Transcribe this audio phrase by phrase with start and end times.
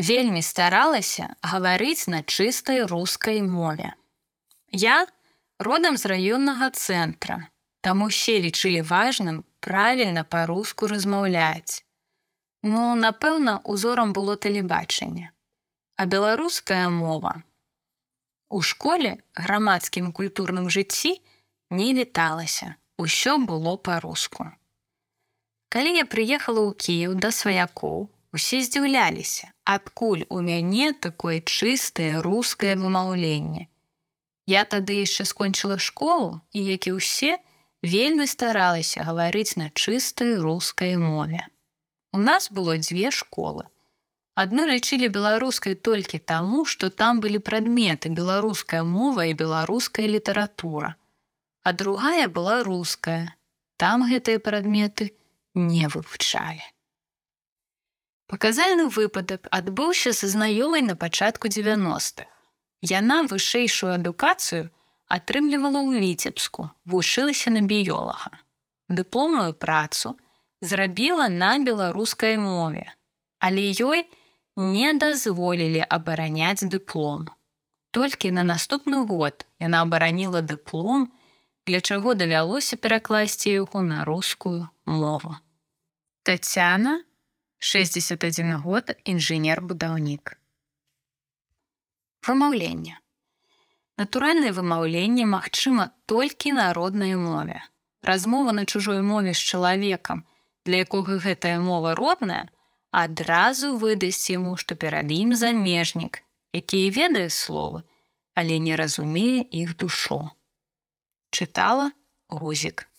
[0.00, 3.92] вельмі старалася гаварыць на чыстай рускай мове.
[4.72, 5.06] Я
[5.58, 7.52] родам з раённага цэнтра,
[7.84, 11.84] там усе лічылі важным правільна па-руску размаўляць.
[12.62, 15.32] Ну, напэўна, узорам было тэлебачанне.
[15.96, 17.42] А беларуская мова.
[18.48, 21.20] У школе грамадскім культурным жыцці
[21.70, 24.48] не віталася, усё было па-руску.
[25.68, 32.76] Калі я прыехала ў Кіев да сваякоў, усе здзіўляліся, адкуль у мяне такое чыстае рускае
[32.78, 33.66] вымаўленне.
[34.46, 37.38] Я тады яшчэ скончыла школу і, як і ўсе,
[37.82, 41.46] вельмі старалася гаварыць на чыстай рускай мове.
[42.12, 43.66] У нас было дзве школы.
[44.34, 50.94] Адно лічылі беларускай толькі таму, што там былі прадметы беларуская мова і беларуская літаратура.
[51.62, 53.36] А другая была руская.
[53.76, 55.12] Там гэтыя прадметы
[55.54, 56.64] не вывучалі.
[58.30, 62.30] Паказальны выпадак адбыўся са знаёмай на пачатку 90-х.
[62.90, 64.70] Яна вышэйшую адукацыю
[65.10, 68.30] атрымлівала ў віцебску, вучылася на біёлага.
[68.86, 70.14] Дыпломную працу
[70.62, 72.86] зрабіла на беларускай мове,
[73.42, 74.06] але ёй
[74.54, 77.26] не дазволілі абараняць дыплом.
[77.90, 81.10] Толькі на наступны год яна абараніла дыплом,
[81.66, 85.34] для чаго давялося перакласці яго на рускую мову.
[86.22, 87.02] Тацяна
[87.62, 90.30] 61 год інжынер-будаўнік.
[92.24, 92.96] Вымаўленне.
[94.00, 97.60] Натуральнае вымаўленне магчыма толькі на роднай мове.
[98.00, 100.24] Размова на чужой мове з чалавекам,
[100.64, 102.48] для якога гэтая мова родная,
[102.96, 106.24] адразу выдасць яму, што перад ім замежнік,
[106.56, 107.84] які ведае словы,
[108.32, 110.30] але не разумее іх душу.
[111.28, 111.92] Чытала
[112.28, 112.89] гузік.